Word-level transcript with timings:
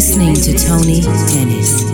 listening 0.00 0.34
to 0.34 0.54
Tony 0.54 1.02
Dennis. 1.28 1.89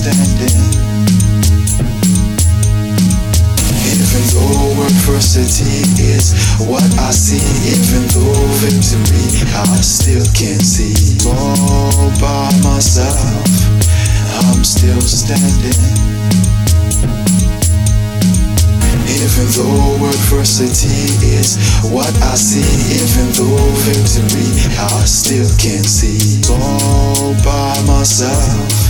understanding. 0.00 0.56
Even 3.92 4.22
though 4.32 4.84
adversity 4.84 5.84
is 6.00 6.32
what 6.58 6.84
I 6.98 7.10
see, 7.10 7.42
even 7.68 8.08
though 8.08 8.46
victory 8.64 9.44
I 9.52 9.80
still 9.80 10.24
can't 10.32 10.64
see. 10.64 11.18
All 11.28 12.10
by 12.20 12.48
myself, 12.64 13.44
I'm 14.40 14.64
still 14.64 15.00
standing. 15.00 15.76
Even 19.20 19.46
though 19.52 20.06
adversity 20.08 21.12
is 21.36 21.58
what 21.84 22.14
I 22.22 22.34
see, 22.36 22.64
even 22.96 23.32
though 23.36 23.68
victory 23.84 24.48
I 24.80 25.04
still 25.04 25.48
can't 25.58 25.84
see. 25.84 26.40
All 26.50 27.34
by 27.44 27.76
myself. 27.86 28.89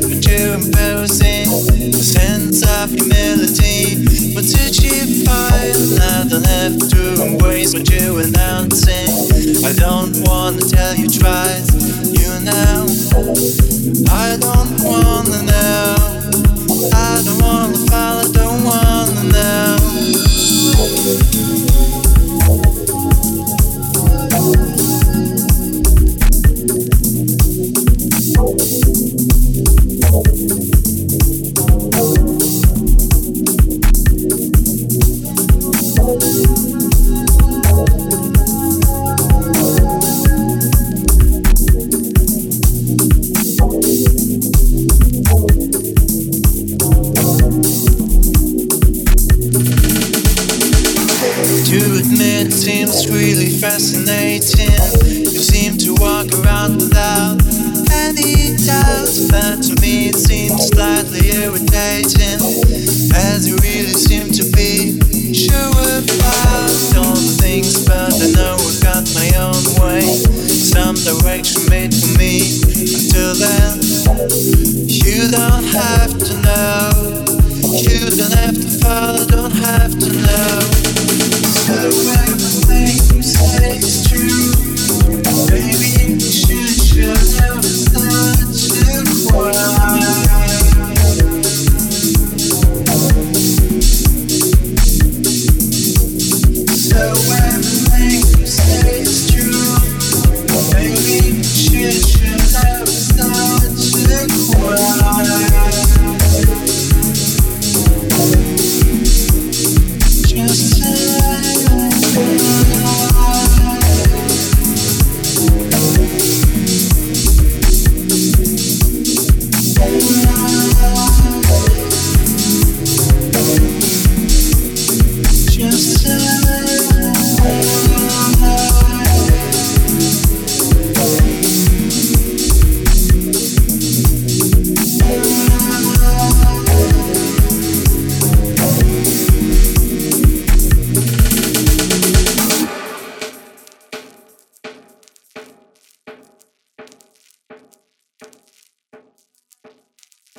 bad, 0.00 0.10
but 0.10 0.26
you 0.26 0.52
embarrassing. 0.52 1.48
A 1.48 2.02
sense 2.02 2.62
of 2.80 2.90
humility. 2.90 4.04
What 4.34 4.44
did 4.44 4.82
you 4.82 5.24
find? 5.24 5.74
To 6.90 7.22
what 7.74 7.90
you 7.90 8.18
announcing. 8.18 9.08
I 9.64 9.72
don't 9.72 10.16
wanna 10.26 10.60
tell 10.60 10.94
you 10.94 11.08
twice. 11.08 11.70
You 12.12 12.30
I 14.10 14.36
don't 14.40 14.82
wanna 14.82 15.42
know. 15.42 15.96
I 16.92 17.22
don't 17.24 17.40
wanna 17.40 17.86
don't 18.32 18.64
wanna 18.64 19.22
know. 19.32 19.76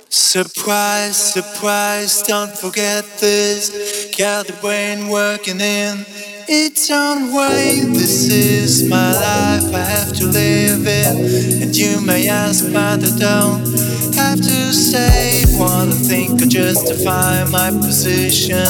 Surprise, 0.09 1.33
surprise, 1.33 2.21
don't 2.21 2.51
forget 2.51 3.03
this. 3.19 4.15
Got 4.17 4.47
the 4.47 4.53
brain 4.61 5.09
working 5.09 5.59
in 5.59 6.05
its 6.47 6.89
own 6.89 7.33
way. 7.33 7.81
This 7.81 8.29
is 8.29 8.87
my 8.89 9.11
life, 9.11 9.73
I 9.73 9.79
have 9.79 10.13
to 10.13 10.25
live 10.25 10.87
it. 10.87 11.61
And 11.61 11.75
you 11.75 11.99
may 11.99 12.29
ask, 12.29 12.71
but 12.71 13.03
I 13.03 13.17
don't 13.19 13.67
have 14.15 14.39
to 14.39 14.73
say 14.73 15.43
what 15.59 15.89
I 15.89 15.91
think 15.91 16.41
or 16.41 16.45
justify 16.45 17.43
my 17.51 17.69
position. 17.71 18.63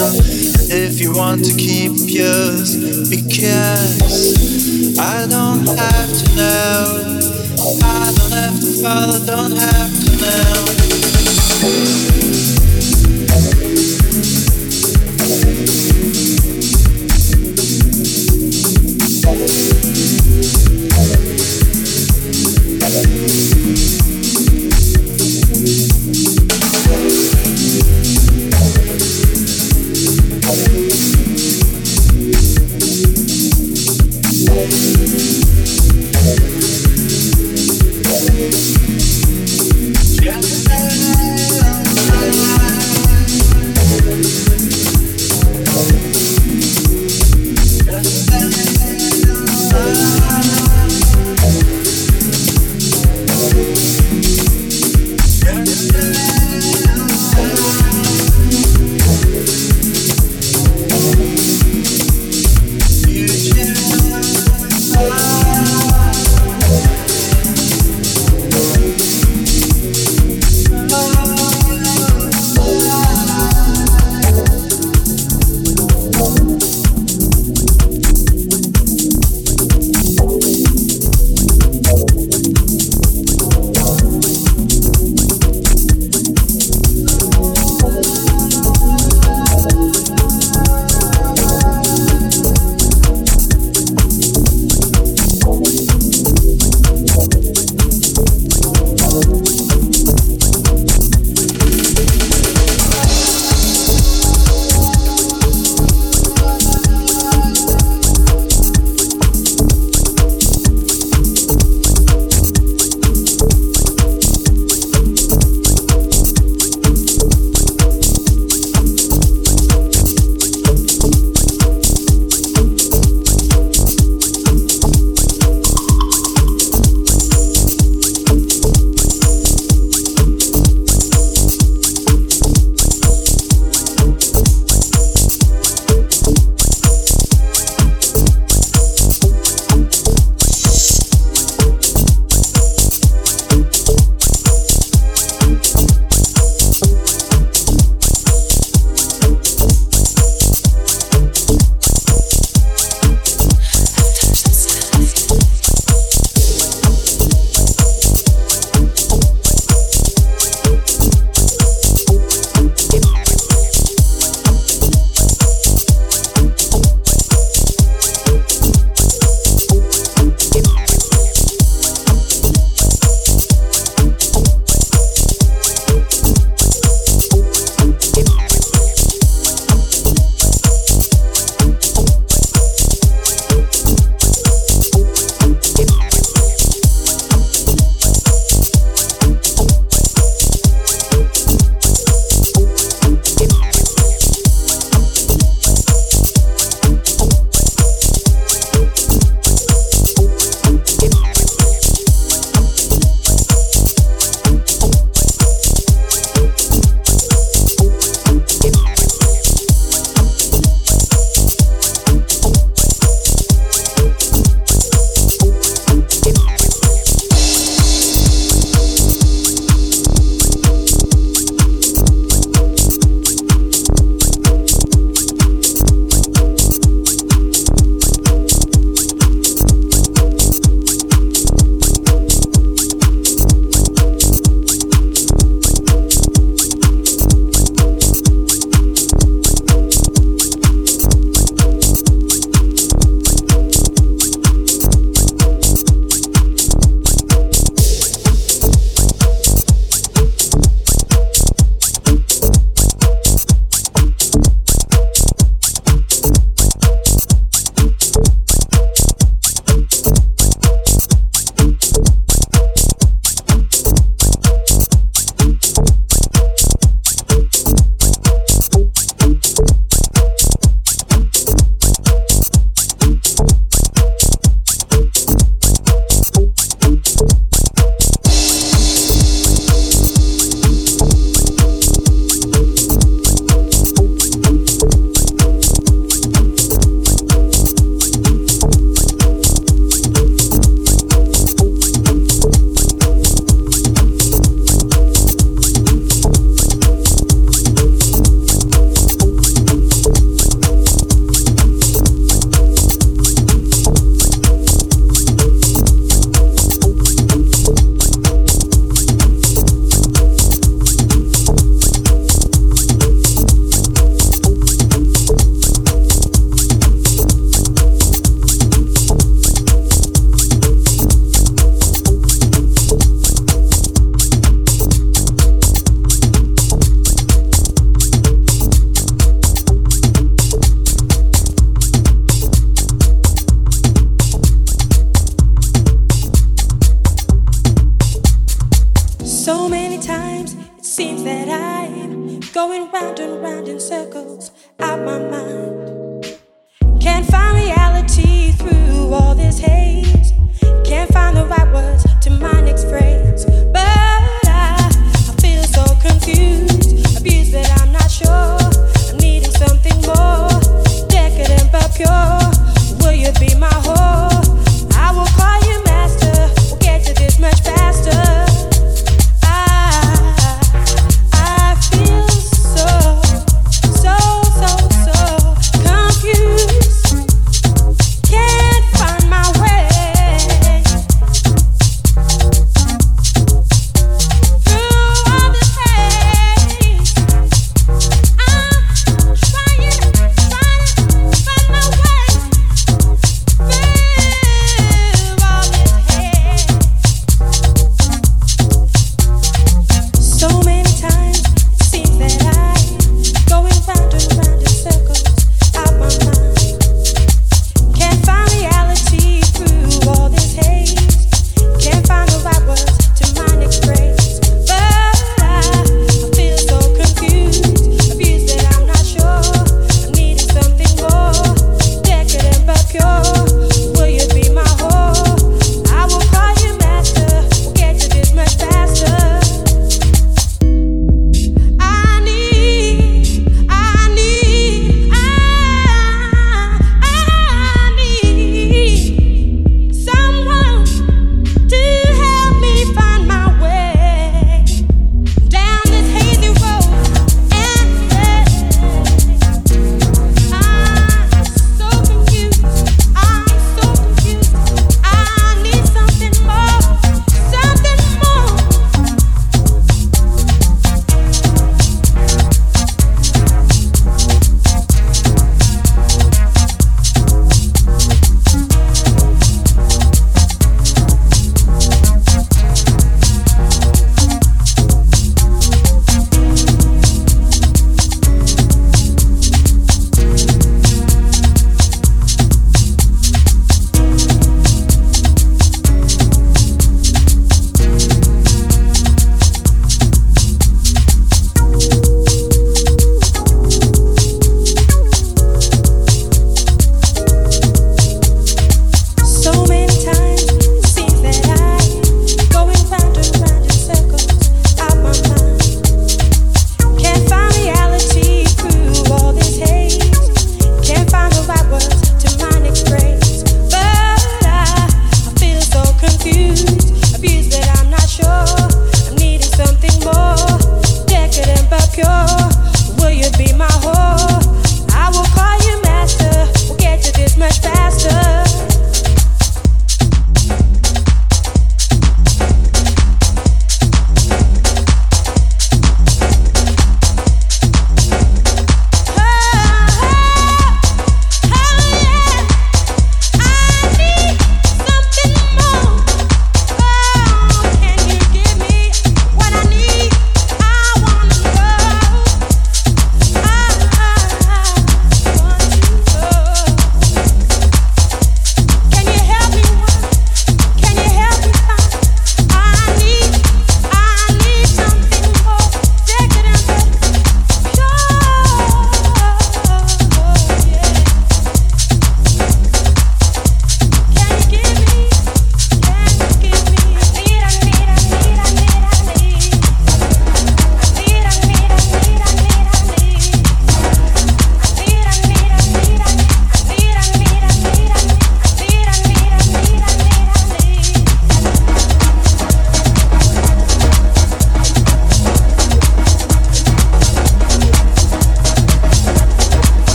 If 0.69 0.99
you 0.99 1.15
want 1.15 1.45
to 1.45 1.53
keep 1.55 1.91
yours, 2.09 2.75
because 3.09 4.97
I 4.97 5.27
don't 5.27 5.67
have 5.67 6.09
to 6.17 6.35
know. 6.35 7.19
I 7.83 8.13
don't 8.17 8.31
have 8.31 8.59
to 8.59 8.81
follow, 8.81 9.19
don't 9.25 9.55
have 9.55 10.05
to 10.05 10.17
know. 10.17 10.76
Thank 11.67 12.11
you. 12.11 12.16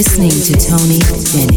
Listening 0.00 0.30
to 0.30 0.54
Tony 0.54 0.98
Dennis. 0.98 1.49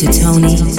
To 0.00 0.06
Tony 0.06 0.69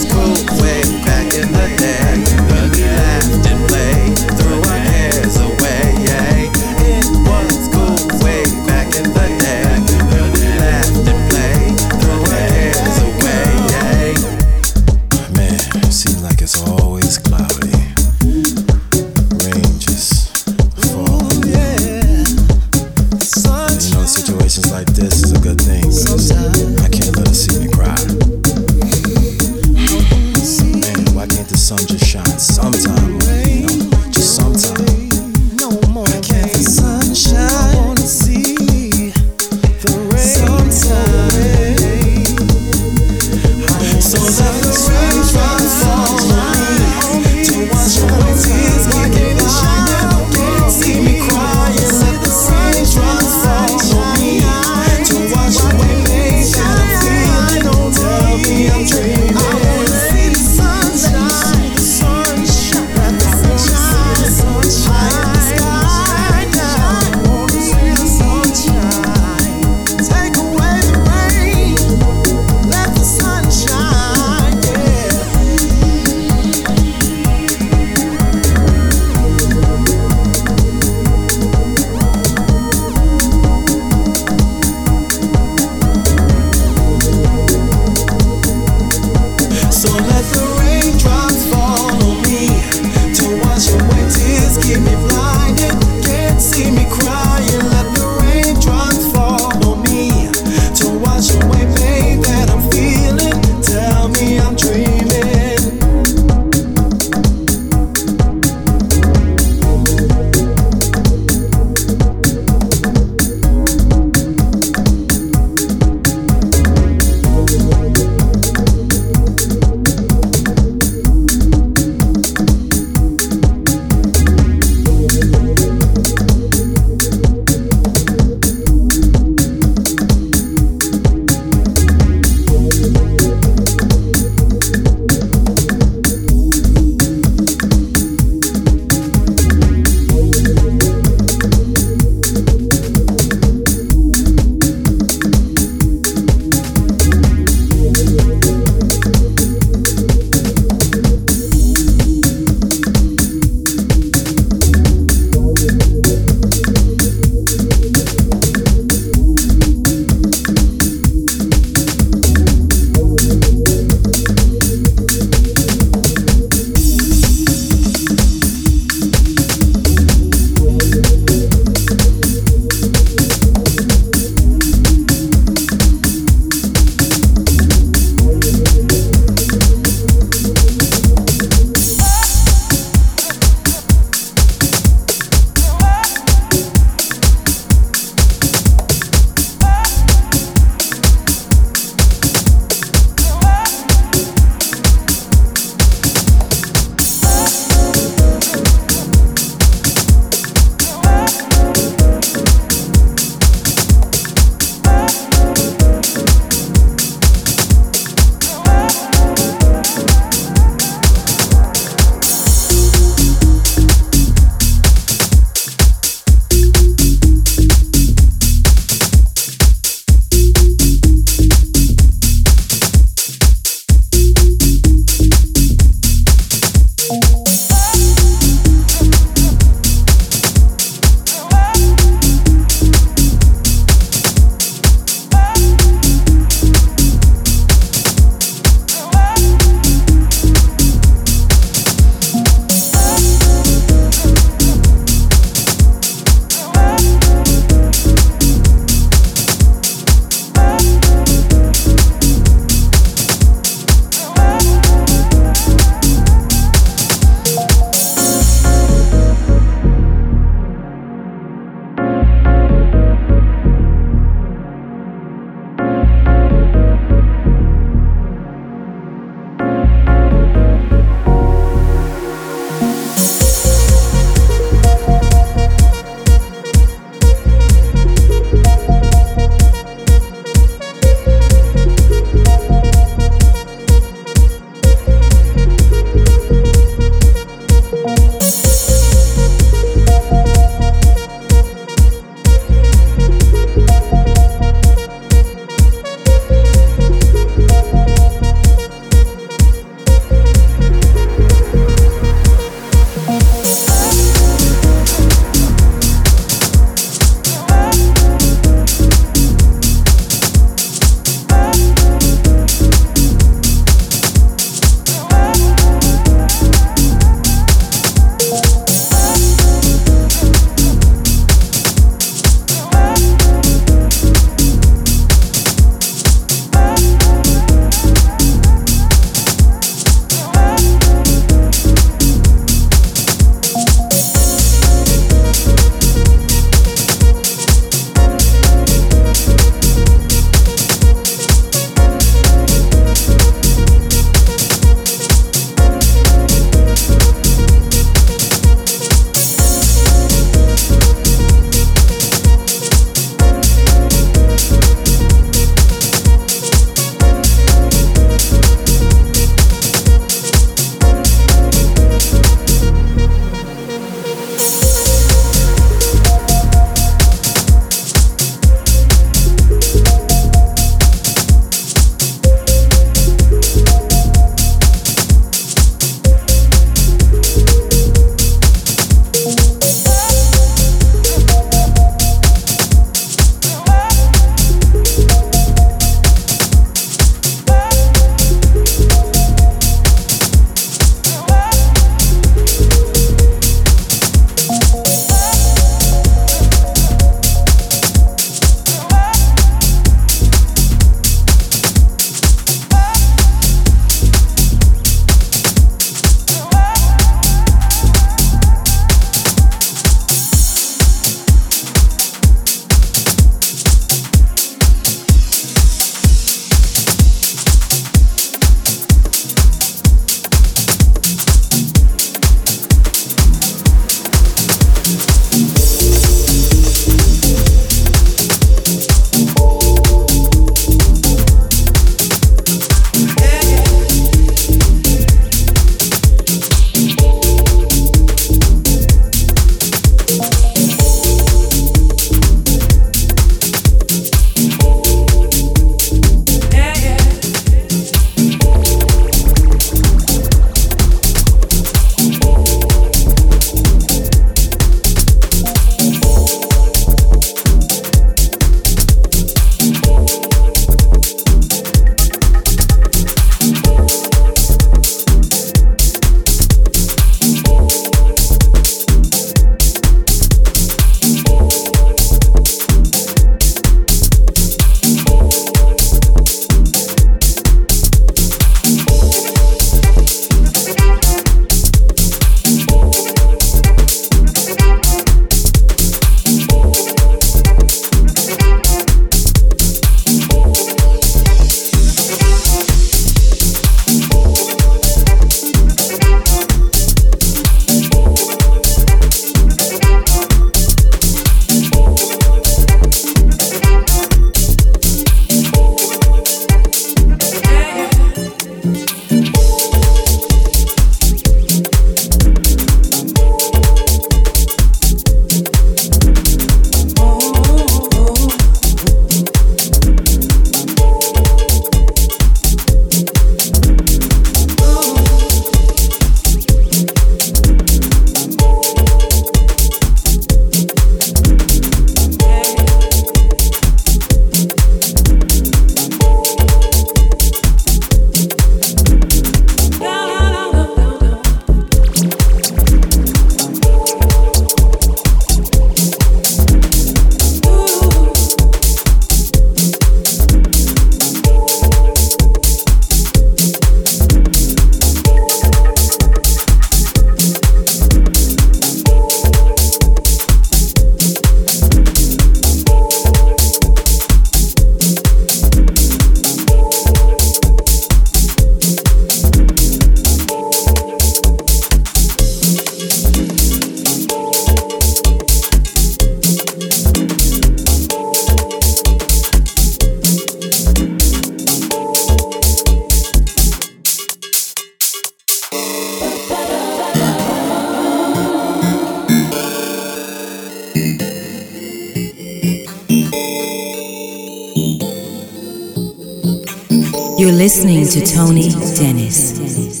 listening 597.61 598.03
to 598.03 598.19
Tony 598.25 598.69
Dennis. 598.95 600.00